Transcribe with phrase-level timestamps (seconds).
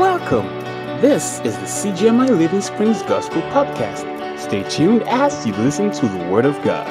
[0.00, 0.46] Welcome.
[1.02, 4.38] This is the CGMI Living Springs Gospel Podcast.
[4.38, 6.88] Stay tuned as you listen to the Word of God.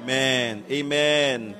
[0.00, 0.64] Amen.
[0.70, 1.56] Amen.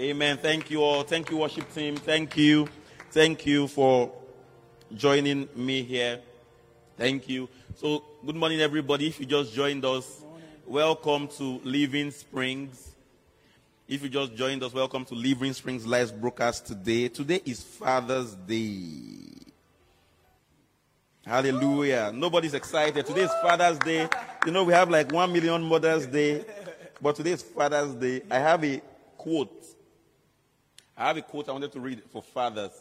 [0.00, 0.38] Amen.
[0.38, 1.04] Thank you all.
[1.04, 1.94] Thank you, worship team.
[1.94, 2.68] Thank you.
[3.12, 4.10] Thank you for
[4.96, 6.18] joining me here.
[6.98, 7.48] Thank you.
[7.76, 9.06] So, good morning, everybody.
[9.06, 10.24] If you just joined us,
[10.66, 12.95] welcome to Living Springs.
[13.88, 17.06] If you just joined us, welcome to Living Springs Live broadcast today.
[17.06, 19.28] Today is Father's Day.
[21.24, 22.10] Hallelujah.
[22.12, 23.06] Nobody's excited.
[23.06, 24.08] Today is Father's Day.
[24.44, 26.44] You know, we have like one million Mother's Day,
[27.00, 28.22] but today is Father's Day.
[28.28, 28.82] I have a
[29.16, 29.64] quote.
[30.96, 32.72] I have a quote I wanted to read for fathers.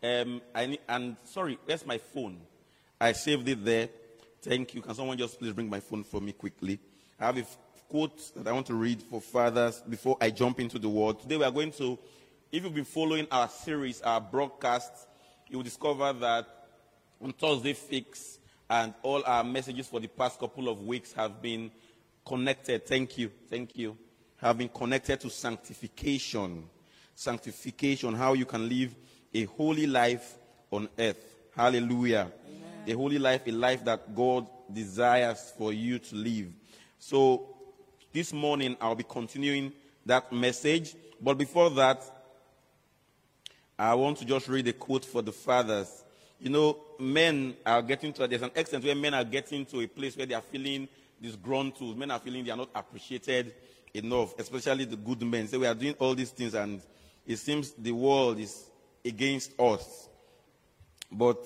[0.00, 2.38] Um, I and sorry, where's my phone?
[3.00, 3.88] I saved it there.
[4.40, 4.82] Thank you.
[4.82, 6.78] Can someone just please bring my phone for me quickly?
[7.18, 7.44] I have a
[7.88, 11.20] quote that I want to read for fathers before I jump into the word.
[11.20, 11.98] Today we are going to,
[12.50, 15.06] if you've been following our series, our broadcasts,
[15.48, 16.46] you will discover that
[17.20, 21.70] on Thursday Fix and all our messages for the past couple of weeks have been
[22.26, 22.86] connected.
[22.86, 23.30] Thank you.
[23.48, 23.96] Thank you.
[24.38, 26.68] Have been connected to sanctification.
[27.14, 28.94] Sanctification, how you can live
[29.32, 30.36] a holy life
[30.70, 31.24] on earth.
[31.54, 32.32] Hallelujah.
[32.46, 32.88] Amen.
[32.88, 36.52] A holy life, a life that God desires for you to live.
[36.98, 37.53] So
[38.14, 39.72] this morning, I'll be continuing
[40.06, 40.94] that message.
[41.20, 42.02] But before that,
[43.76, 46.04] I want to just read a quote for the fathers.
[46.38, 49.88] You know, men are getting to, there's an extent where men are getting to a
[49.88, 50.88] place where they are feeling
[51.20, 51.98] disgruntled.
[51.98, 53.52] Men are feeling they are not appreciated
[53.92, 55.48] enough, especially the good men.
[55.48, 56.80] So we are doing all these things and
[57.26, 58.64] it seems the world is
[59.04, 60.08] against us.
[61.10, 61.44] But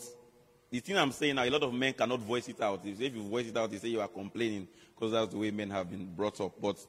[0.71, 2.83] the thing I'm saying now, a lot of men cannot voice it out.
[2.85, 5.71] If you voice it out, they say you are complaining because that's the way men
[5.71, 6.61] have been brought up.
[6.61, 6.85] But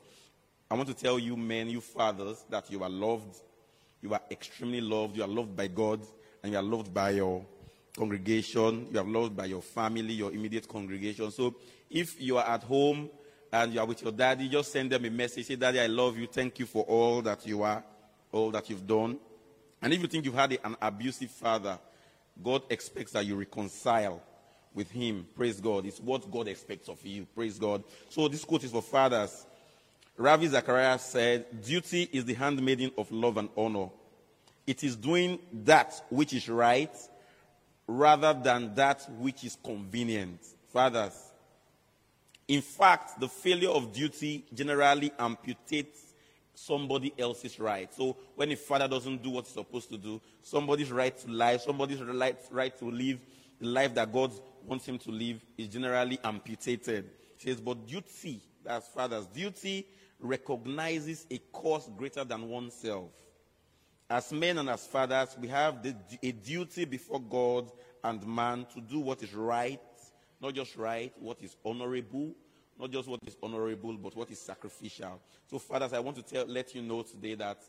[0.71, 3.37] I want to tell you, men, you fathers, that you are loved.
[4.01, 5.15] You are extremely loved.
[5.15, 6.01] You are loved by God,
[6.41, 7.45] and you are loved by your
[7.95, 8.87] congregation.
[8.91, 11.29] You are loved by your family, your immediate congregation.
[11.31, 11.55] So
[11.89, 13.09] if you are at home
[13.51, 15.45] and you are with your daddy, just send them a message.
[15.45, 16.25] Say, Daddy, I love you.
[16.25, 17.83] Thank you for all that you are,
[18.31, 19.19] all that you've done.
[19.81, 21.77] And if you think you've had an abusive father,
[22.41, 24.21] God expects that you reconcile
[24.73, 25.27] with him.
[25.35, 25.85] Praise God.
[25.85, 27.25] It's what God expects of you.
[27.35, 27.83] Praise God.
[28.09, 29.45] So this quote is for fathers.
[30.17, 33.89] Ravi Zacharias said, Duty is the handmaiden of love and honor.
[34.67, 36.95] It is doing that which is right
[37.87, 40.39] rather than that which is convenient.
[40.71, 41.13] Fathers,
[42.47, 46.09] in fact, the failure of duty generally amputates
[46.53, 47.93] somebody else's right.
[47.93, 51.61] So when a father doesn't do what he's supposed to do, somebody's right to life,
[51.61, 53.19] somebody's right, right to live
[53.59, 54.31] the life that God
[54.69, 57.09] wants him to live is generally amputated.
[57.37, 59.87] He says, but duty, that's father's duty,
[60.19, 63.09] recognizes a cause greater than oneself.
[64.09, 67.71] As men and as fathers, we have the, a duty before God
[68.03, 69.79] and man to do what is right,
[70.41, 72.33] not just right, what is honorable,
[72.79, 75.19] not just what is honorable, but what is sacrificial.
[75.49, 77.59] So, fathers, I want to tell, let you know today that,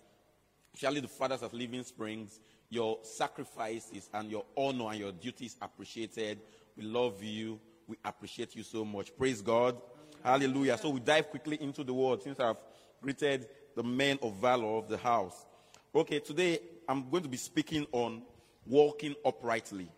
[0.75, 2.41] surely the fathers of Living Springs,
[2.71, 6.39] your sacrifices and your honor and your duties appreciated.
[6.77, 7.61] We love you.
[7.87, 9.17] We appreciate you so much.
[9.17, 9.77] Praise God.
[10.23, 10.79] Hallelujah.
[10.79, 12.59] So we dive quickly into the word since I've
[13.03, 15.47] greeted the men of valor of the house.
[15.95, 18.23] Okay, today I'm going to be speaking on
[18.67, 19.89] walking uprightly.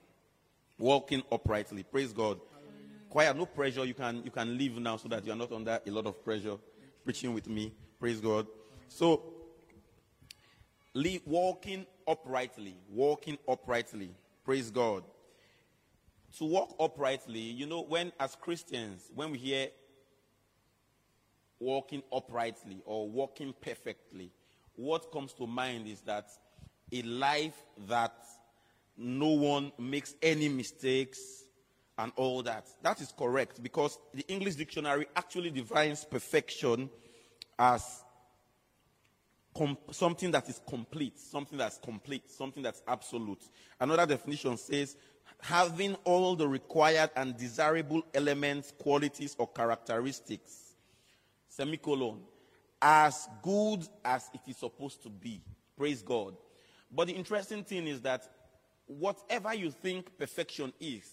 [0.78, 1.82] Walking uprightly.
[1.82, 2.40] Praise God.
[3.10, 3.84] Quiet, no pressure.
[3.84, 6.24] You can you can leave now so that you are not under a lot of
[6.24, 6.56] pressure
[7.04, 7.72] preaching with me.
[8.00, 8.46] Praise God.
[8.88, 9.22] So
[11.26, 12.76] walking uprightly.
[12.90, 14.10] Walking uprightly.
[14.44, 15.04] Praise God.
[16.38, 19.68] To walk uprightly, you know, when as Christians, when we hear
[21.58, 24.30] walking uprightly or walking perfectly,
[24.74, 26.30] what comes to mind is that
[26.90, 28.14] a life that
[28.96, 31.44] no one makes any mistakes
[31.98, 32.66] and all that.
[32.82, 36.88] That is correct because the English dictionary actually defines perfection
[37.58, 38.02] as
[39.90, 43.42] something that is complete, something that's complete, something that's absolute.
[43.78, 44.96] Another definition says
[45.42, 50.74] having all the required and desirable elements, qualities, or characteristics,
[51.48, 52.20] semicolon,
[52.80, 55.40] as good as it is supposed to be.
[55.76, 56.36] Praise God.
[56.92, 58.28] But the interesting thing is that
[58.86, 61.10] whatever you think perfection is,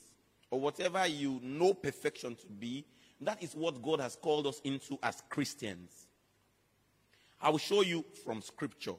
[0.51, 2.85] or whatever you know perfection to be,
[3.21, 6.07] that is what God has called us into as Christians.
[7.41, 8.95] I will show you from scripture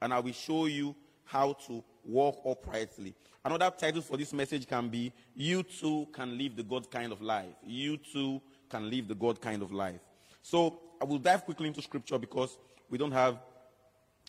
[0.00, 0.94] and I will show you
[1.24, 3.14] how to walk uprightly.
[3.44, 7.22] Another title for this message can be You too can live the God kind of
[7.22, 7.54] life.
[7.64, 10.00] You too can live the God kind of life.
[10.42, 12.56] So I will dive quickly into scripture because
[12.88, 13.38] we don't have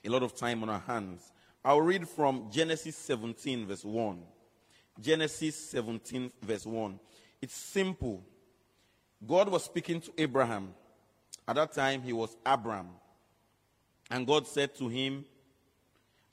[0.03, 1.31] a lot of time on our hands.
[1.63, 4.19] I'll read from Genesis 17, verse 1.
[4.99, 6.99] Genesis 17, verse 1.
[7.41, 8.23] It's simple.
[9.25, 10.73] God was speaking to Abraham.
[11.47, 12.89] At that time, he was Abram.
[14.09, 15.25] And God said to him,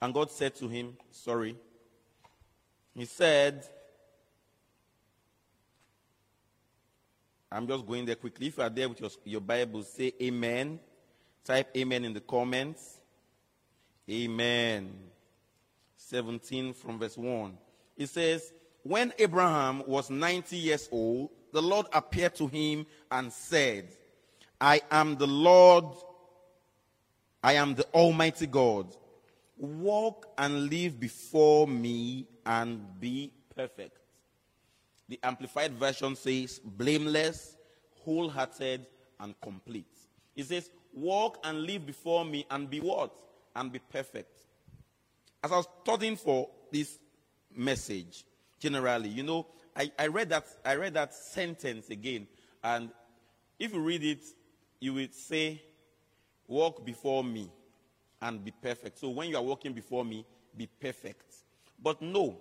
[0.01, 1.57] and God said to him, sorry,
[2.95, 3.65] he said,
[7.51, 8.49] I'm just going there quickly.
[8.49, 10.79] If you are there with your, your Bible, say amen.
[11.45, 13.01] Type amen in the comments.
[14.11, 14.91] Amen.
[15.97, 17.57] 17 from verse 1.
[17.97, 18.53] It says,
[18.83, 23.89] When Abraham was 90 years old, the Lord appeared to him and said,
[24.61, 25.85] I am the Lord,
[27.43, 28.95] I am the Almighty God.
[29.59, 33.99] Walk and live before me and be perfect.
[35.09, 37.57] The Amplified Version says, blameless,
[38.05, 38.87] wholehearted,
[39.21, 39.93] and complete.
[40.37, 43.17] It says, walk and live before me and be what?
[43.57, 44.33] And be perfect.
[45.43, 46.99] As I was studying for this
[47.55, 48.25] message,
[48.61, 52.29] generally, you know, I, I, read that, I read that sentence again.
[52.63, 52.91] And
[53.59, 54.23] if you read it,
[54.81, 55.63] you will say,
[56.49, 57.51] Walk before me
[58.21, 58.99] and be perfect.
[58.99, 60.27] So when you are walking before me,
[60.57, 61.35] be perfect.
[61.81, 62.39] But no,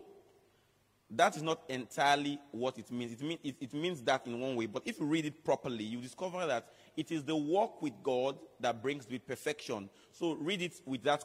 [1.11, 3.13] that is not entirely what it means.
[3.13, 4.65] It, mean, it, it, means that in one way.
[4.65, 8.37] But if you read it properly, you discover that it is the walk with God
[8.59, 9.89] that brings the perfection.
[10.11, 11.23] So read it with that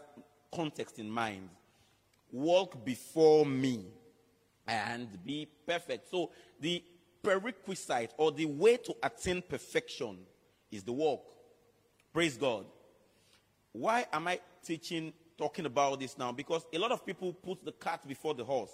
[0.54, 1.48] context in mind.
[2.30, 3.86] Walk before me
[4.68, 6.08] and be perfect.
[6.10, 6.84] So the
[7.22, 10.18] prerequisite or the way to attain perfection
[10.70, 11.24] is the walk.
[12.12, 12.66] Praise God.
[13.72, 16.32] Why am I teaching, talking about this now?
[16.32, 18.72] Because a lot of people put the cart before the horse.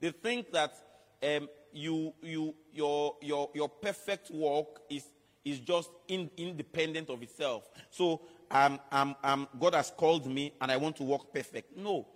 [0.00, 0.74] They think that
[1.22, 5.04] um, you, you, your, your, your perfect walk is,
[5.44, 7.70] is just in, independent of itself.
[7.90, 11.76] So um, um, um, God has called me and I want to walk perfect.
[11.76, 12.06] No.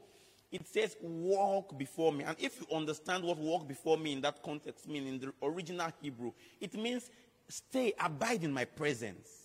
[0.51, 2.25] It says walk before me.
[2.25, 5.89] And if you understand what walk before me in that context means in the original
[6.01, 7.11] Hebrew, it means
[7.49, 9.44] stay, abide in my presence.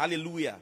[0.00, 0.56] Hallelujah.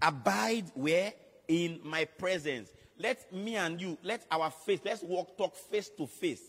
[0.00, 1.12] Abide where?
[1.48, 2.70] In my presence.
[2.96, 6.44] Let me and you, let our face, let's walk, talk face to face.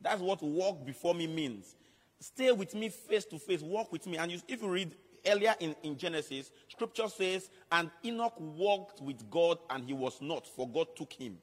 [0.00, 1.76] That's what walk before me means.
[2.18, 4.16] Stay with me face to face, walk with me.
[4.16, 9.30] And you, if you read earlier in, in Genesis, scripture says, and Enoch walked with
[9.30, 11.38] God and he was not, for God took him.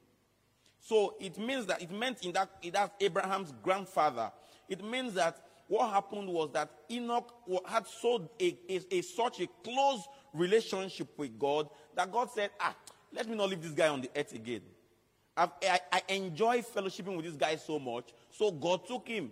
[0.81, 4.29] So it means that it meant in that, in that Abraham's grandfather,
[4.67, 7.31] it means that what happened was that Enoch
[7.65, 12.75] had so a, a, a, such a close relationship with God that God said, ah,
[13.13, 14.61] let me not leave this guy on the earth again.
[15.37, 19.31] I, I enjoy fellowshipping with this guy so much, so God took him.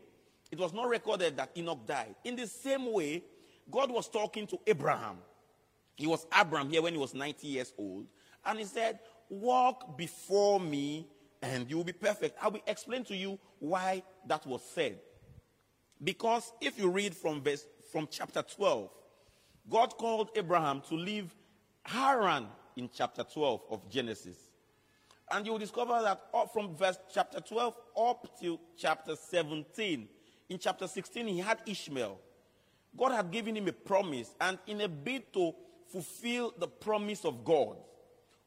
[0.51, 2.15] It was not recorded that Enoch died.
[2.23, 3.23] In the same way,
[3.69, 5.17] God was talking to Abraham.
[5.95, 8.05] He was Abraham here when he was 90 years old.
[8.45, 8.99] And he said,
[9.29, 11.07] Walk before me
[11.41, 12.37] and you will be perfect.
[12.41, 14.99] I will explain to you why that was said.
[16.03, 18.89] Because if you read from verse from chapter 12,
[19.69, 21.33] God called Abraham to leave
[21.83, 24.37] Haran in chapter 12 of Genesis.
[25.31, 26.21] And you will discover that
[26.53, 30.07] from verse chapter 12 up to chapter 17,
[30.49, 32.19] in chapter 16, he had Ishmael.
[32.95, 35.53] God had given him a promise, and in a bid to
[35.91, 37.77] fulfill the promise of God,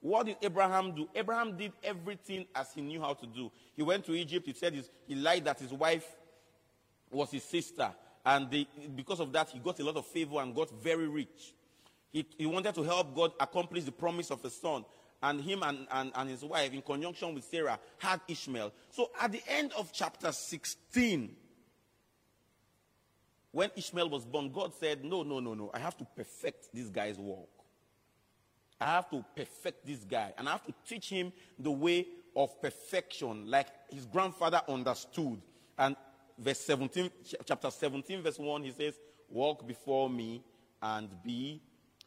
[0.00, 1.09] what did Abraham do?
[1.14, 3.52] Abraham did everything as he knew how to do.
[3.76, 4.47] He went to Egypt.
[4.47, 6.07] He said he lied that his wife
[7.11, 7.90] was his sister.
[8.25, 11.55] And they, because of that, he got a lot of favor and got very rich.
[12.12, 14.85] He, he wanted to help God accomplish the promise of a son.
[15.23, 18.73] And him and, and, and his wife, in conjunction with Sarah, had Ishmael.
[18.90, 21.37] So at the end of chapter 16,
[23.52, 25.71] when Ishmael was born, God said, No, no, no, no.
[25.75, 27.49] I have to perfect this guy's walk.
[28.81, 30.33] I have to perfect this guy.
[30.38, 35.40] And I have to teach him the way of perfection, like his grandfather understood.
[35.79, 35.97] And
[36.40, 37.11] verse 17,
[37.44, 38.94] chapter 17, verse 1, he says,
[39.28, 40.42] Walk before me
[40.82, 41.61] and be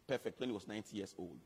[0.08, 1.38] perfect when he was 90 years old.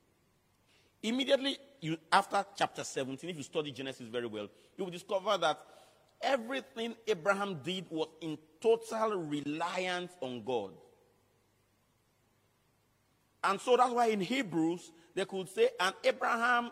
[1.04, 5.60] Immediately you, after chapter 17, if you study Genesis very well, you will discover that
[6.22, 10.72] everything Abraham did was in total reliance on God.
[13.44, 16.72] And so that's why in Hebrews, they could say, and Abraham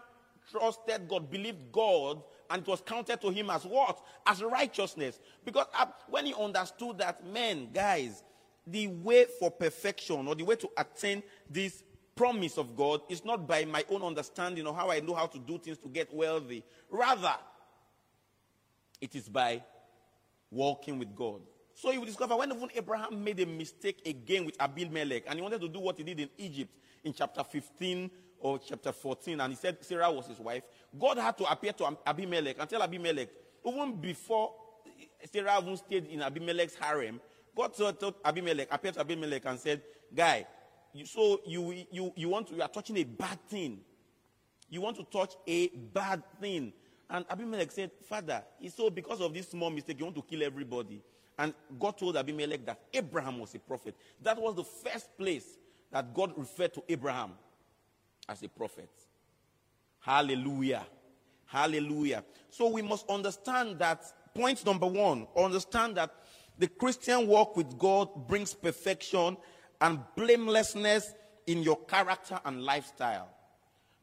[0.51, 4.02] trusted God, believed God, and it was counted to him as what?
[4.25, 5.20] As righteousness.
[5.44, 8.24] Because uh, when he understood that, men, guys,
[8.68, 11.84] the way for perfection or the way to attain this
[12.16, 15.38] promise of God is not by my own understanding or how I know how to
[15.38, 16.64] do things to get wealthy.
[16.90, 17.36] Rather,
[19.02, 19.62] it is by
[20.50, 21.42] walking with God.
[21.74, 25.42] So you will discover when even Abraham made a mistake again with Abimelech and he
[25.42, 26.74] wanted to do what he did in Egypt
[27.04, 30.63] in chapter 15 or chapter 14, and he said Sarah was his wife,
[30.98, 33.30] God had to appear to Abimelech and tell Abimelech,
[33.65, 34.54] even before
[35.32, 37.20] Sarah even stayed in Abimelech's harem,
[37.56, 39.82] God told Abimelech, appeared to Abimelech and said,
[40.13, 40.46] Guy,
[40.94, 43.80] you, so you, you, you want to, you are touching a bad thing.
[44.70, 46.74] You want to touch a bad thing.
[47.10, 48.44] And Abimelech said, Father,
[48.75, 51.01] so because of this small mistake, you want to kill everybody.
[51.38, 53.96] And God told Abimelech that Abraham was a prophet.
[54.22, 55.58] That was the first place
[55.92, 57.32] that God referred to Abraham
[58.27, 58.89] as a prophet.
[60.00, 60.86] Hallelujah.
[61.46, 62.24] Hallelujah.
[62.50, 64.03] So we must understand that
[64.34, 66.13] point number one, understand that
[66.58, 69.38] the Christian walk with God brings perfection
[69.82, 71.13] and blamelessness
[71.48, 73.29] in your character and lifestyle.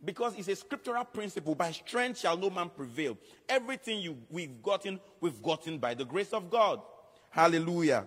[0.05, 3.17] Because it's a scriptural principle by strength shall no man prevail.
[3.49, 6.81] Everything you, we've gotten, we've gotten by the grace of God.
[7.31, 8.07] Hallelujah.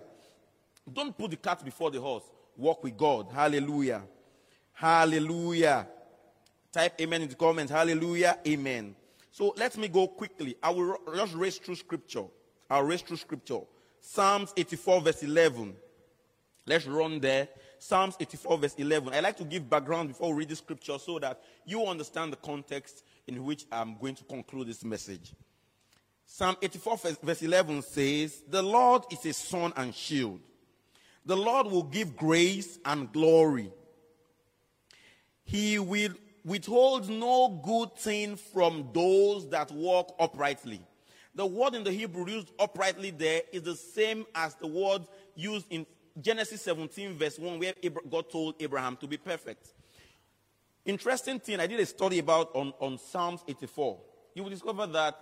[0.92, 2.24] Don't put the cart before the horse.
[2.56, 3.28] Walk with God.
[3.32, 4.02] Hallelujah.
[4.72, 5.88] Hallelujah.
[6.76, 7.72] Type amen in the comments.
[7.72, 8.38] Hallelujah.
[8.46, 8.94] Amen.
[9.32, 10.56] So let me go quickly.
[10.62, 12.24] I will just race through scripture.
[12.68, 13.60] I'll race through scripture.
[13.98, 15.74] Psalms 84, verse 11.
[16.66, 17.48] Let's run there.
[17.78, 19.14] Psalms 84, verse 11.
[19.14, 22.36] I like to give background before we read the scripture so that you understand the
[22.36, 25.32] context in which I'm going to conclude this message.
[26.26, 30.40] Psalm 84, verse 11 says, The Lord is a sun and shield.
[31.24, 33.72] The Lord will give grace and glory.
[35.42, 36.12] He will
[36.46, 40.80] withhold no good thing from those that walk uprightly.
[41.34, 45.02] The word in the Hebrew used uprightly there is the same as the word
[45.34, 45.84] used in
[46.18, 47.74] Genesis 17, verse 1, where
[48.08, 49.74] God told Abraham to be perfect.
[50.84, 53.98] Interesting thing, I did a study about on, on Psalms 84.
[54.34, 55.18] You will discover that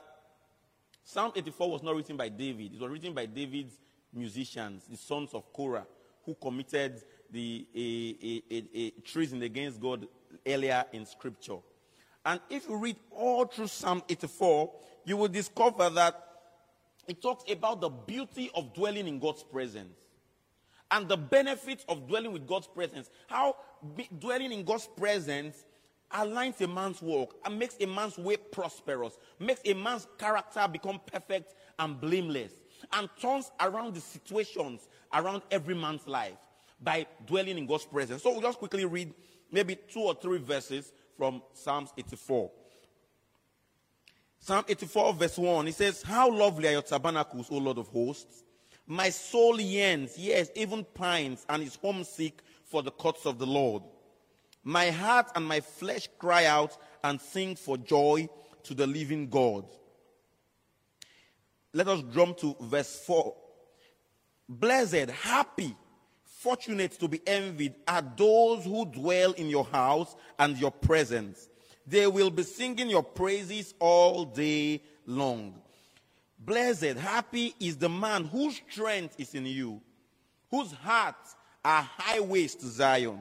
[1.02, 2.74] Psalm 84 was not written by David.
[2.74, 3.80] It was written by David's
[4.12, 5.86] musicians, the sons of Korah,
[6.26, 10.06] who committed the a, a, a, treason against God
[10.46, 11.58] earlier in Scripture.
[12.24, 14.72] And if you read all through Psalm 84,
[15.04, 16.20] you will discover that
[17.06, 19.98] it talks about the beauty of dwelling in God's presence
[20.90, 23.10] and the benefits of dwelling with God's presence.
[23.26, 23.56] How
[23.96, 25.64] be, dwelling in God's presence
[26.12, 31.00] aligns a man's work and makes a man's way prosperous, makes a man's character become
[31.04, 32.52] perfect and blameless,
[32.92, 36.38] and turns around the situations around every man's life
[36.80, 38.22] by dwelling in God's presence.
[38.22, 39.12] So we'll just quickly read
[39.54, 42.50] maybe two or three verses from Psalms 84.
[44.40, 48.42] Psalm 84, verse 1, it says, How lovely are your tabernacles, O Lord of hosts!
[48.86, 53.84] My soul yearns, yes, even pines, and is homesick for the courts of the Lord.
[54.64, 58.28] My heart and my flesh cry out and sing for joy
[58.64, 59.64] to the living God.
[61.72, 63.34] Let us jump to verse 4.
[64.48, 65.76] Blessed, happy,
[66.44, 71.48] fortunate to be envied are those who dwell in your house and your presence.
[71.86, 75.54] They will be singing your praises all day long.
[76.38, 79.80] Blessed, happy is the man whose strength is in you,
[80.50, 81.16] whose heart
[81.64, 83.20] are highways to Zion.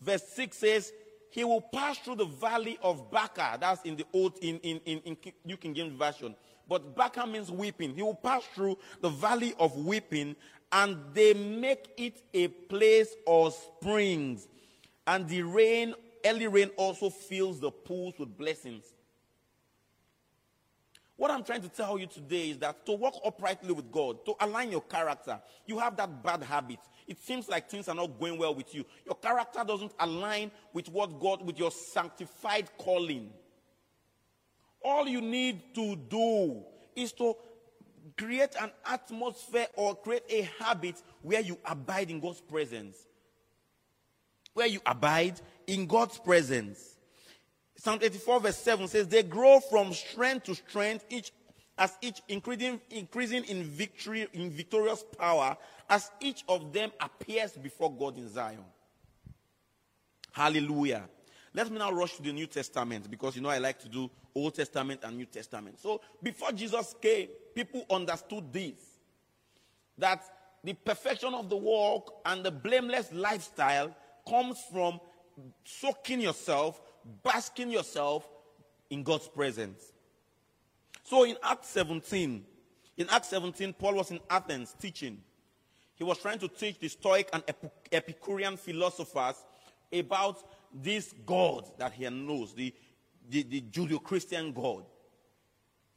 [0.00, 0.92] Verse 6 says,
[1.30, 3.58] He will pass through the valley of Baca.
[3.60, 6.36] That's in the old, in, in, in, in New King James Version.
[6.68, 7.96] But Baca means weeping.
[7.96, 10.36] He will pass through the valley of weeping,
[10.72, 14.46] and they make it a place of springs.
[15.06, 18.84] And the rain, early rain, also fills the pools with blessings.
[21.16, 24.34] What I'm trying to tell you today is that to walk uprightly with God, to
[24.40, 26.78] align your character, you have that bad habit.
[27.06, 28.86] It seems like things are not going well with you.
[29.04, 33.28] Your character doesn't align with what God, with your sanctified calling.
[34.82, 36.62] All you need to do
[36.96, 37.36] is to
[38.16, 42.96] create an atmosphere or create a habit where you abide in God's presence.
[44.54, 46.96] Where you abide in God's presence.
[47.76, 51.32] Psalm 84 verse 7 says, They grow from strength to strength, each
[51.78, 55.56] as each increasing, increasing in victory, in victorious power,
[55.88, 58.64] as each of them appears before God in Zion.
[60.30, 61.08] Hallelujah.
[61.52, 64.10] Let me now rush to the New Testament because you know I like to do
[64.34, 65.80] Old Testament and New Testament.
[65.80, 68.74] So before Jesus came, people understood this
[69.98, 70.22] that
[70.62, 73.94] the perfection of the walk and the blameless lifestyle
[74.28, 75.00] comes from
[75.64, 76.80] soaking yourself
[77.22, 78.28] basking yourself
[78.90, 79.92] in God's presence.
[81.02, 82.44] So in Acts 17,
[82.96, 85.18] in Acts 17, Paul was in Athens teaching.
[85.94, 87.42] He was trying to teach the Stoic and
[87.92, 89.36] Epicurean philosophers
[89.92, 90.38] about
[90.72, 92.74] this God that he knows, the,
[93.28, 94.84] the, the Judeo Christian God.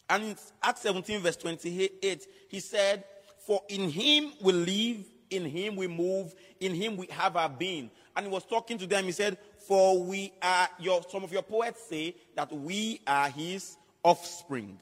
[0.10, 3.03] And in Acts 17, verse 28, he said,
[3.46, 7.89] For in him we live, in him we move, in him we have our being.
[8.15, 9.06] and he was talking to them.
[9.06, 9.38] He said,
[9.68, 14.80] For we are your, some of your poets say that we are his offspring.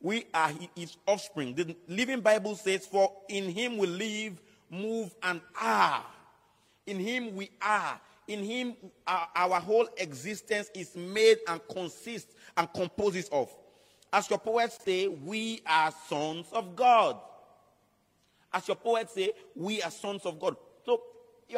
[0.00, 1.54] We are his offspring.
[1.54, 6.04] The Living Bible says, For in him we live, move, and are.
[6.86, 8.00] In him we are.
[8.30, 8.76] In him
[9.08, 13.52] our, our whole existence is made and consists and composes of.
[14.12, 17.18] As your poets say, we are sons of God.
[18.52, 20.54] As your poets say, we are sons of God.
[20.86, 21.02] So,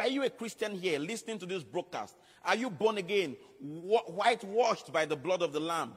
[0.01, 2.17] are you a Christian here listening to this broadcast?
[2.43, 5.93] Are you born again, whitewashed by the blood of the Lamb?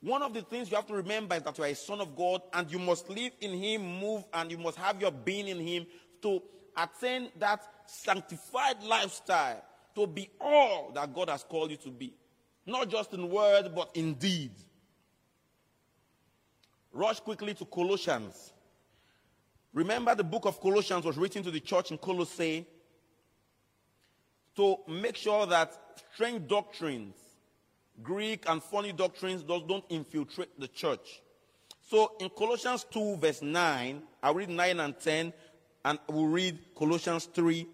[0.00, 2.14] One of the things you have to remember is that you are a son of
[2.14, 5.58] God and you must live in Him, move, and you must have your being in
[5.58, 5.86] Him
[6.22, 6.40] to
[6.76, 9.62] attain that sanctified lifestyle,
[9.94, 12.14] to be all that God has called you to be.
[12.66, 14.52] Not just in word, but in deed.
[16.92, 18.52] Rush quickly to Colossians.
[19.72, 22.66] Remember, the book of Colossians was written to the church in Colossae
[24.56, 25.76] to make sure that
[26.14, 27.16] strange doctrines,
[28.02, 31.20] Greek and funny doctrines, don't infiltrate the church.
[31.82, 35.32] So in Colossians 2, verse 9, I'll read 9 and 10,
[35.84, 37.66] and we'll read Colossians 3.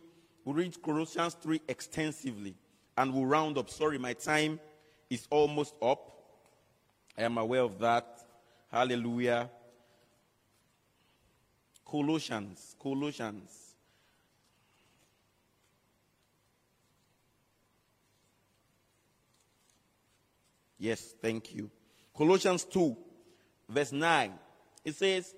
[0.51, 2.57] We'll read Colossians 3 extensively,
[2.99, 3.71] and we'll round up.
[3.71, 4.59] Sorry, my time
[5.09, 6.11] is almost up.
[7.17, 8.19] I am aware of that.
[8.69, 9.49] Hallelujah.
[11.89, 13.77] Colossians, Colossians.
[20.81, 21.71] Yes, thank you.
[22.13, 22.97] Colossians 2,
[23.69, 24.33] verse 9.
[24.85, 25.33] It says,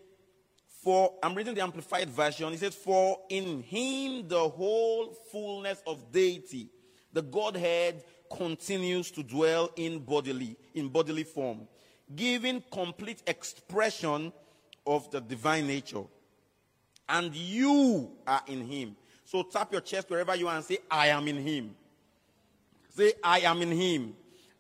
[0.83, 2.53] For, I'm reading the Amplified Version.
[2.53, 6.69] It says, For in him the whole fullness of deity,
[7.13, 8.03] the Godhead
[8.35, 11.69] continues to dwell in bodily, in bodily form,
[12.17, 14.33] giving complete expression
[14.87, 16.05] of the divine nature
[17.09, 18.97] and you are in him.
[19.25, 21.75] So tap your chest wherever you are and say, I am in him.
[22.89, 24.15] Say, I am in him.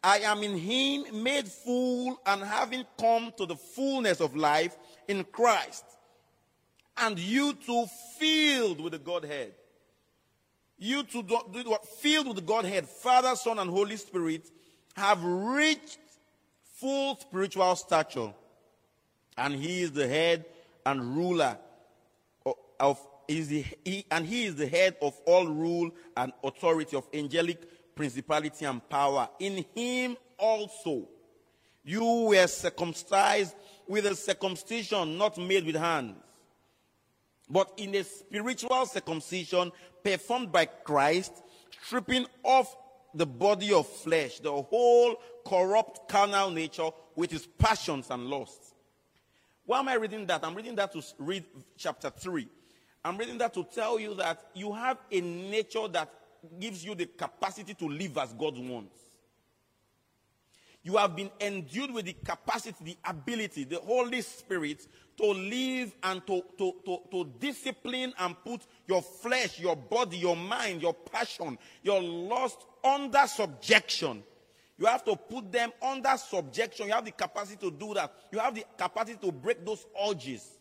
[0.05, 4.77] I am in him, made full, and having come to the fullness of life
[5.09, 5.85] in Christ.
[6.97, 7.87] And you too
[8.19, 9.53] filled with the Godhead.
[10.79, 11.37] You too do
[11.71, 14.51] what filled with the Godhead, Father, Son, and Holy Spirit,
[14.97, 15.99] have reached
[16.75, 18.33] full spiritual stature.
[19.39, 20.45] And he is the head
[20.85, 21.57] and ruler
[22.81, 27.07] of is the, he, and he is the head of all rule and authority of
[27.15, 29.29] angelic principality and power.
[29.39, 31.09] In him also
[31.85, 33.55] you were circumcised
[33.87, 36.17] with a circumcision not made with hands,
[37.53, 39.71] but in a spiritual circumcision
[40.03, 41.43] performed by Christ,
[41.85, 42.75] stripping off
[43.15, 48.75] the body of flesh, the whole corrupt carnal nature with its passions and lusts.
[49.67, 50.43] Why am I reading that?
[50.45, 51.45] I'm reading that to read
[51.77, 52.49] chapter 3.
[53.05, 56.11] I'm reading that to tell you that you have a nature that
[56.59, 58.99] gives you the capacity to live as God wants.
[60.85, 66.27] You have been endued with the capacity, the ability, the Holy Spirit to live and
[66.27, 71.57] to, to, to, to discipline and put your flesh, your body, your mind, your passion,
[71.83, 74.25] your lust under subjection.
[74.79, 76.87] You have to put them under subjection.
[76.87, 78.13] You have the capacity to do that.
[78.33, 80.59] You have the capacity to break those urges.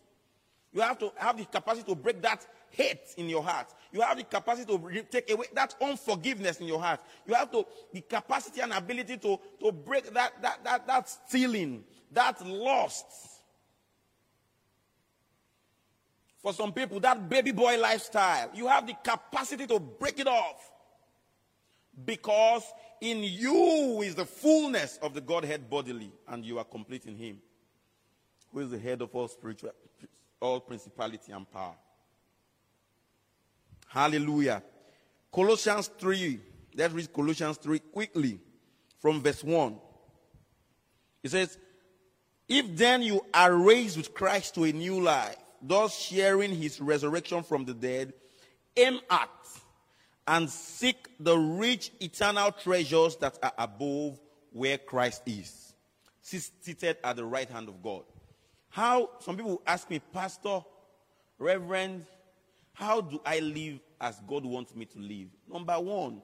[0.72, 3.68] You have to have the capacity to break that hate in your heart.
[3.92, 7.00] You have the capacity to take away that unforgiveness in your heart.
[7.26, 11.84] You have to the capacity and ability to, to break that, that, that, that stealing,
[12.10, 13.06] that lust.
[16.42, 20.70] For some people, that baby boy lifestyle, you have the capacity to break it off.
[22.04, 22.64] Because
[23.00, 27.38] in you is the fullness of the Godhead bodily, and you are complete in Him,
[28.52, 29.70] who is the head of all spiritual
[30.42, 31.76] all principality and power.
[33.92, 34.62] Hallelujah.
[35.30, 36.40] Colossians 3.
[36.74, 38.40] Let's read Colossians 3 quickly
[39.00, 39.76] from verse 1.
[41.22, 41.58] It says,
[42.48, 47.42] If then you are raised with Christ to a new life, thus sharing his resurrection
[47.42, 48.14] from the dead,
[48.78, 49.28] aim at
[50.26, 54.18] and seek the rich eternal treasures that are above
[54.52, 55.74] where Christ is,
[56.22, 58.04] seated at the right hand of God.
[58.70, 60.62] How some people ask me, Pastor,
[61.38, 62.06] Reverend,
[62.82, 65.28] how do I live as God wants me to live?
[65.50, 66.20] Number one,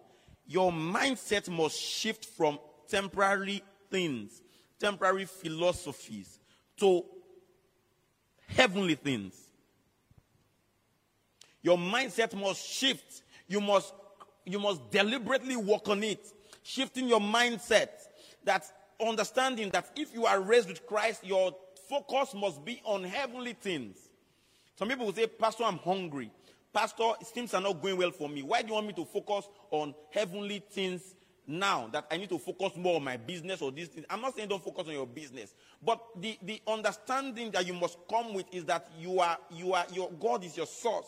[0.47, 4.43] your mindset must shift from temporary things,
[4.79, 6.41] temporary philosophies,
[6.79, 7.05] to
[8.47, 9.35] heavenly things.
[11.63, 13.23] Your mindset must shift.
[13.47, 13.93] You must,
[14.45, 16.27] you must deliberately work on it.
[16.63, 17.89] Shifting your mindset
[18.45, 18.65] that
[19.01, 21.55] understanding that if you are raised with Christ, your
[21.89, 23.97] focus must be on heavenly things.
[24.77, 26.31] Some people will say, Pastor, I'm hungry.
[26.73, 28.43] Pastor, things are not going well for me.
[28.43, 31.15] Why do you want me to focus on heavenly things
[31.47, 34.07] now that I need to focus more on my business or these things?
[34.11, 37.99] I'm not saying don't focus on your business, but the, the understanding that you must
[38.09, 41.07] come with is that you are you are your God is your source.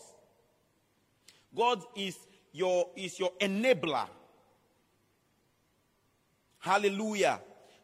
[1.54, 2.16] God is
[2.52, 4.08] your is your enabler.
[6.58, 7.40] Hallelujah.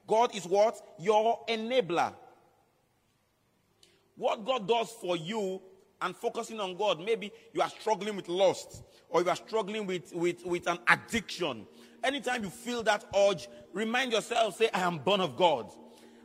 [0.07, 0.81] God is what?
[0.99, 2.15] Your enabler.
[4.17, 5.61] What God does for you
[6.03, 10.13] and focusing on God, maybe you are struggling with lust or you are struggling with,
[10.15, 11.67] with, with an addiction.
[12.05, 15.71] Anytime you feel that urge, remind yourself, say, I am born of God.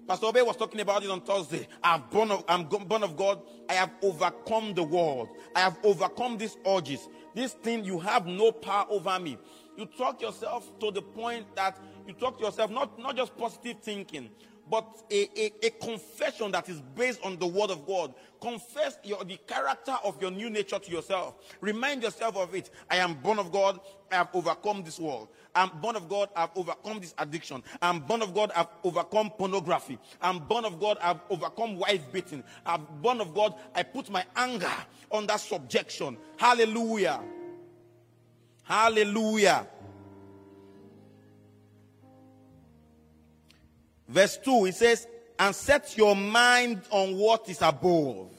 [0.07, 1.67] Pastor Obey was talking about it on Thursday.
[1.83, 3.41] I'm born of, I'm born of God.
[3.69, 5.29] I have overcome the world.
[5.55, 7.07] I have overcome these urges.
[7.33, 9.37] This thing, you have no power over me.
[9.77, 13.77] You talk yourself to the point that you talk to yourself, not, not just positive
[13.81, 14.29] thinking,
[14.69, 18.13] but a, a, a, confession that is based on the word of God.
[18.39, 21.35] Confess your, the character of your new nature to yourself.
[21.59, 22.69] Remind yourself of it.
[22.89, 23.79] I am born of God.
[24.11, 25.29] I have overcome this world.
[25.53, 26.29] I'm born of God.
[26.35, 27.63] I've overcome this addiction.
[27.81, 28.51] I'm born of God.
[28.55, 29.99] I've overcome pornography.
[30.21, 30.97] I'm born of God.
[31.01, 32.43] I've overcome wife beating.
[32.65, 33.55] I'm born of God.
[33.75, 34.71] I put my anger
[35.11, 36.17] under subjection.
[36.37, 37.21] Hallelujah.
[38.63, 39.67] Hallelujah.
[44.11, 45.07] Verse 2, it says,
[45.39, 48.29] And set your mind on what is above,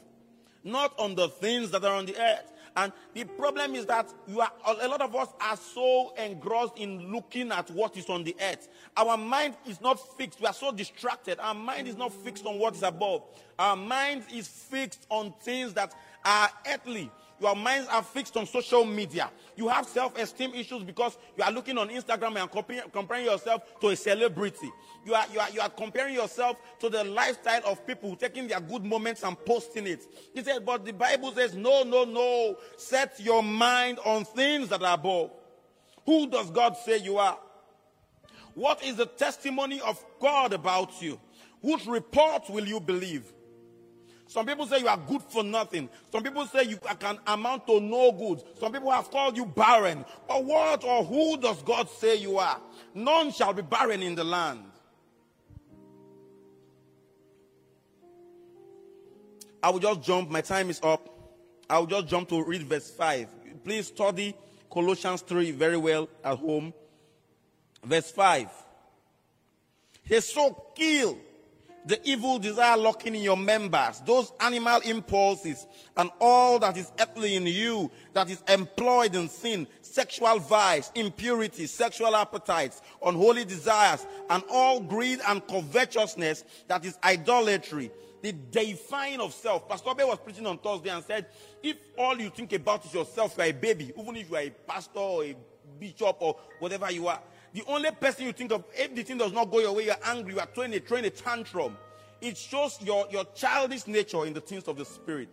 [0.63, 2.53] not on the things that are on the earth.
[2.77, 7.11] And the problem is that you are, a lot of us are so engrossed in
[7.13, 8.69] looking at what is on the earth.
[8.97, 10.41] Our mind is not fixed.
[10.41, 11.39] We are so distracted.
[11.39, 13.23] Our mind is not fixed on what is above.
[13.59, 17.11] Our mind is fixed on things that are earthly.
[17.43, 19.29] Your minds are fixed on social media.
[19.57, 22.49] You have self esteem issues because you are looking on Instagram and
[22.93, 24.71] comparing, yourself to a celebrity.
[25.05, 28.61] You are, you, are, you are comparing yourself to the lifestyle of people taking their
[28.61, 30.07] good moments and posting it.
[30.33, 32.59] He said, but the Bible says, no, no, no.
[32.77, 35.33] Set your mind on things that are above.
[36.07, 37.39] Who does God say you are?
[38.55, 41.19] What is the testimony of God about you?
[41.61, 43.25] Whose report will you believe?
[44.33, 45.91] Some people say you are good for nothing.
[46.11, 48.43] Some people say you can amount to no good.
[48.59, 50.07] Some people have called you barren.
[50.27, 52.59] But what or who does God say you are?
[52.95, 54.65] None shall be barren in the land.
[59.63, 60.31] I will just jump.
[60.31, 61.07] My time is up.
[61.69, 63.29] I will just jump to read verse 5.
[63.63, 64.35] Please study
[64.73, 66.73] Colossians 3 very well at home.
[67.85, 68.49] Verse 5.
[70.05, 71.19] He so kill
[71.85, 75.67] the evil desire lurking in your members, those animal impulses,
[75.97, 81.67] and all that is earthly in you that is employed in sin, sexual vice, impurity,
[81.67, 87.91] sexual appetites, unholy desires, and all greed and covetousness that is idolatry,
[88.23, 89.69] the deifying of self.
[89.69, 91.27] Pastor Bay was preaching on Thursday and said,
[91.63, 94.43] if all you think about is yourself, you are a baby, even if you are
[94.43, 95.35] a pastor or a
[95.81, 97.21] bishop or whatever you are,
[97.53, 99.95] the only person you think of, if the thing does not go your way, you're
[100.05, 101.77] angry, you are throwing a, throwing a tantrum.
[102.21, 105.29] It shows your, your childish nature in the things of the Spirit.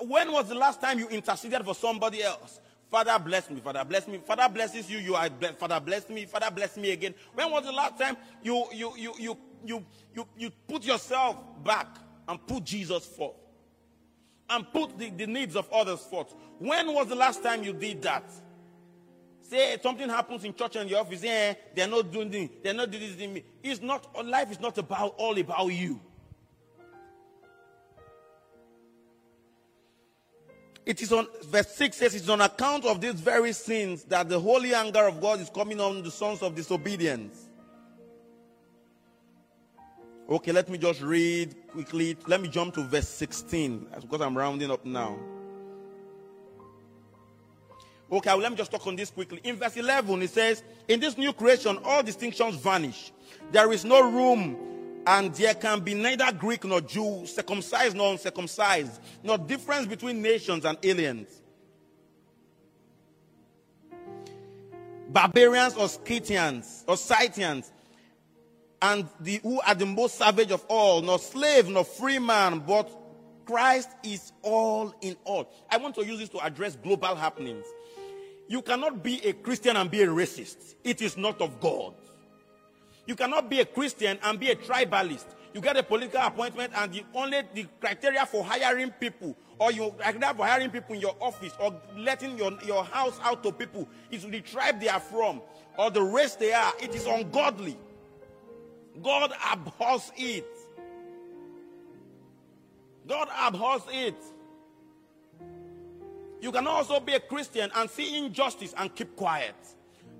[0.00, 2.60] When was the last time you interceded for somebody else?
[2.90, 4.18] Father bless me, Father bless me.
[4.24, 5.58] Father blesses you, you are blessed.
[5.58, 7.14] Father bless me, Father bless me again.
[7.34, 11.88] When was the last time you you you you you you, you put yourself back
[12.26, 13.36] and put Jesus forth?
[14.48, 16.34] And put the, the needs of others forth.
[16.58, 18.24] When was the last time you did that?
[19.48, 22.90] Say something happens in church and your office, eh, they're not doing this, they're not
[22.90, 23.42] doing this.
[23.62, 25.98] It's not life is not about all about you.
[30.84, 34.38] It is on verse 6 says it's on account of these very sins that the
[34.38, 37.48] holy anger of God is coming on the sons of disobedience.
[40.28, 42.16] Okay, let me just read quickly.
[42.26, 45.18] Let me jump to verse 16 because I'm rounding up now.
[48.10, 49.40] Okay, well, let me just talk on this quickly.
[49.44, 53.12] In verse 11, it says, In this new creation, all distinctions vanish.
[53.52, 54.56] There is no room,
[55.06, 60.64] and there can be neither Greek nor Jew, circumcised nor uncircumcised, nor difference between nations
[60.64, 61.42] and aliens.
[65.10, 67.72] Barbarians or Scythians or Scythians,
[68.80, 72.90] and the, who are the most savage of all, nor slave nor free man, but
[73.44, 75.50] Christ is all in all.
[75.70, 77.64] I want to use this to address global happenings.
[78.48, 80.74] You cannot be a Christian and be a racist.
[80.82, 81.94] It is not of God.
[83.06, 85.26] You cannot be a Christian and be a tribalist.
[85.54, 89.94] You get a political appointment and the only the criteria for hiring people or you
[89.98, 93.88] criteria for hiring people in your office or letting your, your house out to people
[94.10, 95.40] is the tribe they are from
[95.78, 96.72] or the race they are.
[96.80, 97.76] It is ungodly.
[99.02, 100.46] God abhors it.
[103.06, 104.16] God abhors it.
[106.40, 109.54] You can also be a Christian and see injustice and keep quiet.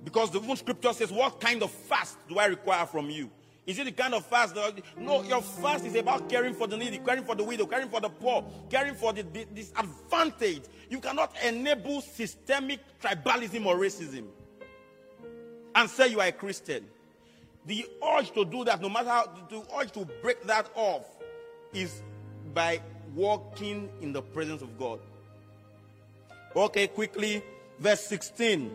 [0.04, 3.30] Because the scripture says, What kind of fast do I require from you?
[3.66, 4.54] Is it the kind of fast?
[4.54, 7.88] That, no, your fast is about caring for the needy, caring for the widow, caring
[7.88, 10.68] for the poor, caring for the, the disadvantaged.
[10.88, 14.24] You cannot enable systemic tribalism or racism
[15.74, 16.84] and say you are a Christian.
[17.66, 21.04] The urge to do that, no matter how, the urge to break that off,
[21.72, 22.02] is
[22.54, 22.80] by
[23.14, 25.00] walking in the presence of God.
[26.58, 27.40] Okay, quickly,
[27.78, 28.68] verse 16.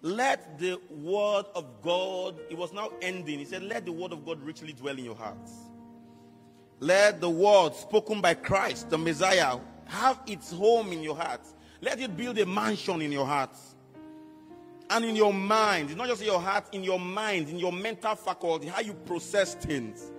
[0.00, 3.40] Let the word of God, it was now ending.
[3.40, 5.52] He said, Let the word of God richly dwell in your hearts.
[6.80, 11.54] Let the word spoken by Christ, the Messiah, have its home in your hearts.
[11.82, 13.74] Let it build a mansion in your hearts
[14.88, 15.94] and in your mind.
[15.94, 19.54] Not just in your heart, in your mind, in your mental faculty, how you process
[19.56, 20.10] things.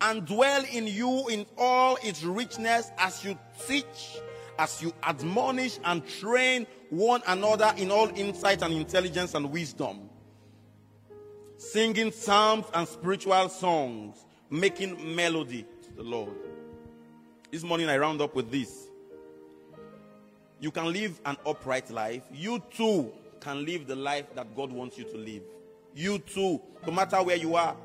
[0.00, 4.18] And dwell in you in all its richness as you teach,
[4.58, 10.10] as you admonish and train one another in all insight and intelligence and wisdom,
[11.56, 16.34] singing psalms and spiritual songs, making melody to the Lord.
[17.50, 18.88] This morning I round up with this.
[20.60, 22.22] You can live an upright life.
[22.32, 25.42] You too can live the life that God wants you to live.
[25.94, 27.76] You too, no matter where you are.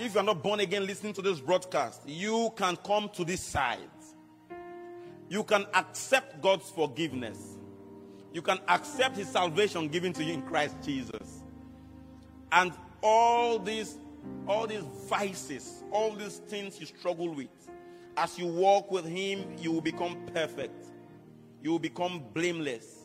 [0.00, 3.78] If you're not born again listening to this broadcast, you can come to this side.
[5.28, 7.58] You can accept God's forgiveness
[8.32, 11.42] you can accept his salvation given to you in Christ Jesus.
[12.52, 13.98] And all these
[14.46, 17.48] all these vices, all these things you struggle with,
[18.16, 20.86] as you walk with him, you will become perfect.
[21.62, 22.99] You will become blameless.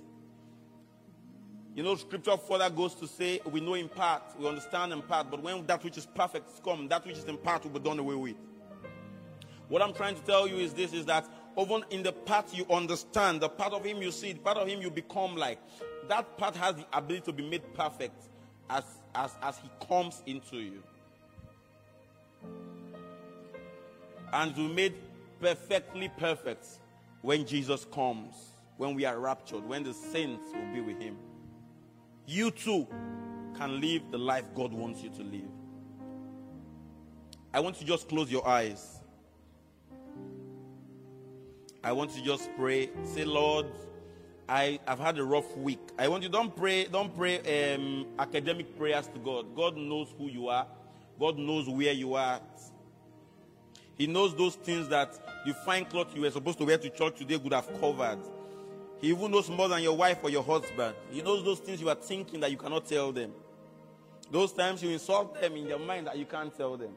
[1.75, 5.29] You know, scripture further goes to say, we know in part, we understand in part,
[5.29, 7.99] but when that which is perfect comes, that which is in part will be done
[7.99, 8.37] away with.
[9.67, 11.27] What I'm trying to tell you is this is that
[11.59, 14.69] even in the part you understand, the part of him you see, the part of
[14.69, 15.59] him you become like,
[16.07, 18.23] that part has the ability to be made perfect
[18.69, 20.81] as, as, as he comes into you.
[24.31, 24.93] And be made
[25.41, 26.67] perfectly perfect
[27.21, 28.33] when Jesus comes,
[28.77, 31.17] when we are raptured, when the saints will be with him.
[32.27, 32.87] You too
[33.57, 35.49] can live the life God wants you to live.
[37.53, 38.99] I want to just close your eyes.
[41.83, 42.89] I want you to just pray.
[43.03, 43.67] Say, Lord,
[44.49, 45.79] I have had a rough week.
[45.97, 49.55] I want you don't pray, don't pray um, academic prayers to God.
[49.55, 50.67] God knows who you are.
[51.19, 52.41] God knows where you are.
[53.97, 57.17] He knows those things that the fine cloth you were supposed to wear to church
[57.17, 58.19] today would have covered.
[59.01, 60.95] He even knows more than your wife or your husband.
[61.11, 63.31] He knows those things you are thinking that you cannot tell them.
[64.31, 66.93] Those times you insult them in your mind that you can't tell them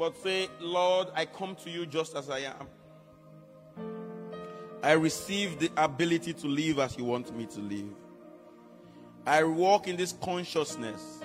[0.00, 2.66] but say, Lord, I come to you just as I am.
[4.82, 7.92] I receive the ability to live as you want me to live.
[9.26, 11.18] I walk in this consciousness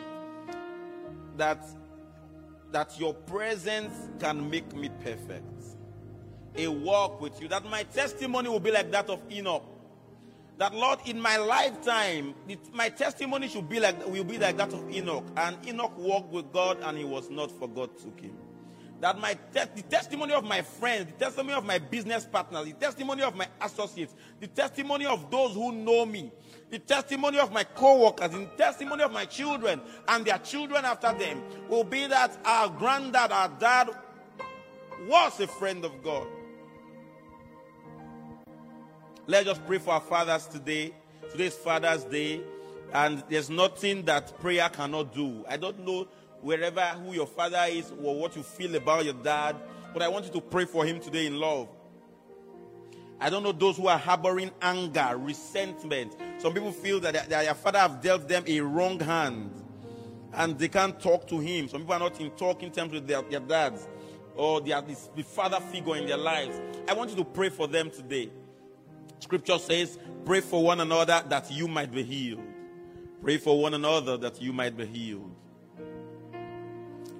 [1.37, 1.65] that
[2.73, 5.74] that your presence can make me perfect.
[6.57, 7.47] A walk with you.
[7.47, 9.63] That my testimony will be like that of Enoch.
[10.57, 14.71] That Lord, in my lifetime, it, my testimony should be like will be like that
[14.73, 15.25] of Enoch.
[15.35, 18.37] And Enoch walked with God, and he was not, for God took him
[19.01, 22.73] that my te- the testimony of my friends, the testimony of my business partners, the
[22.73, 26.31] testimony of my associates, the testimony of those who know me,
[26.69, 31.43] the testimony of my co-workers, the testimony of my children and their children after them
[31.69, 33.89] will be that our granddad, our dad
[35.07, 36.25] was a friend of God.
[39.27, 40.93] Let's just pray for our fathers today.
[41.31, 42.41] Today's Father's Day,
[42.93, 45.43] and there's nothing that prayer cannot do.
[45.49, 46.07] I don't know
[46.41, 49.55] wherever who your father is or what you feel about your dad.
[49.93, 51.69] But I want you to pray for him today in love.
[53.19, 56.15] I don't know those who are harboring anger, resentment.
[56.37, 59.49] Some people feel that their, father have dealt them a wrong hand
[60.33, 61.67] and they can't talk to him.
[61.67, 63.87] Some people are not in talking terms with their, their dads
[64.35, 66.61] or this, the father figure in their lives.
[66.87, 68.29] I want you to pray for them today.
[69.19, 72.43] Scripture says, pray for one another that you might be healed.
[73.21, 75.35] Pray for one another that you might be healed.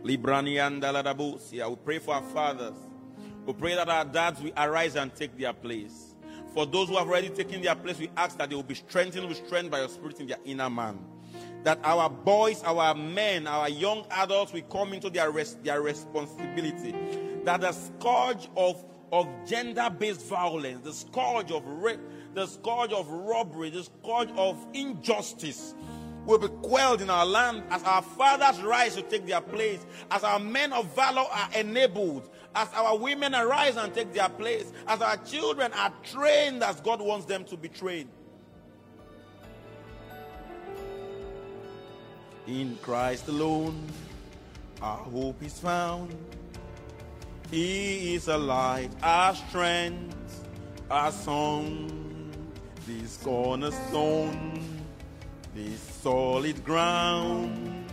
[0.03, 2.75] Librani and Daladabusia, we pray for our fathers.
[3.45, 6.15] We pray that our dads will arise and take their place.
[6.53, 9.27] For those who have already taken their place, we ask that they will be strengthened
[9.27, 10.99] with strength by your spirit in their inner man.
[11.63, 16.95] That our boys, our men, our young adults will come into their, res- their responsibility.
[17.43, 22.00] That the scourge of, of gender based violence, the scourge of rape,
[22.34, 25.76] the scourge of robbery, the scourge of injustice
[26.26, 30.24] will be quelled in our land as our fathers rise to take their place, as
[30.24, 35.02] our men of valor are enabled, as our women arise and take their place, as
[35.02, 38.10] our children are trained as God wants them to be trained.
[42.48, 43.88] In Christ alone,
[44.82, 46.15] our hope is found.
[47.51, 50.47] He is a light, our strength,
[50.89, 52.31] our song,
[52.88, 54.62] this cornerstone,
[55.53, 57.86] this solid ground,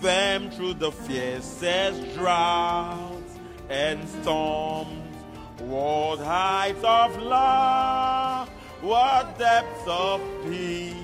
[0.00, 5.16] firm through the fiercest droughts and storms.
[5.58, 8.48] What heights of love,
[8.82, 10.94] what depths of peace,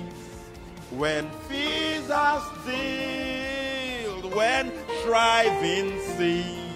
[0.91, 6.66] when fears are stilled, when striving cease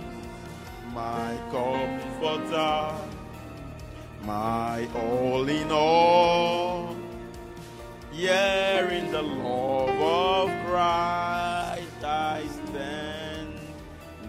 [0.93, 2.93] my comforter,
[4.23, 6.95] my all in all.
[8.12, 13.60] Here in the love of Christ I stand.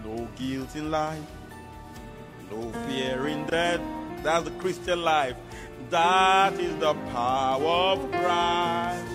[0.05, 1.19] No guilt in life,
[2.49, 3.81] no fear in death.
[4.23, 5.35] That's the Christian life.
[5.89, 9.05] That is the power of Christ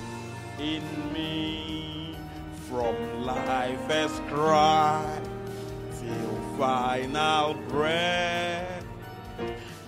[0.58, 0.82] in
[1.12, 2.14] me.
[2.68, 5.27] From life as Christ
[6.58, 8.84] final breath.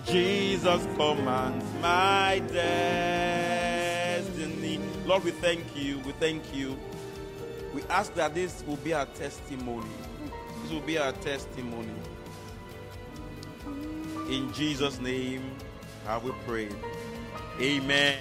[0.05, 3.51] Jesus commands my destiny.
[5.05, 5.99] Lord, we thank you.
[5.99, 6.77] We thank you.
[7.73, 9.89] We ask that this will be our testimony.
[10.63, 11.91] This will be our testimony.
[14.29, 15.43] In Jesus' name,
[16.05, 16.73] have we prayed.
[17.59, 18.17] Amen.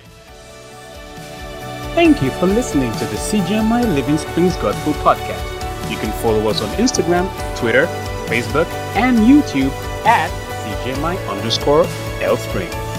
[1.94, 5.60] Thank you for listening to the CGMI Living Springs Gospel Podcast.
[5.88, 7.86] You can follow us on Instagram, Twitter,
[8.30, 9.72] Facebook, and YouTube
[10.06, 10.30] at
[10.64, 11.84] CGMI underscore
[12.22, 12.89] L Springs.